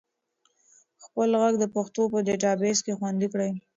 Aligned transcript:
خپل 1.05 1.29
ږغ 1.41 1.53
د 1.59 1.65
پښتو 1.75 2.01
په 2.13 2.19
ډیټابیس 2.27 2.79
کې 2.85 2.97
خوندي 2.99 3.27
کړئ. 3.33 3.51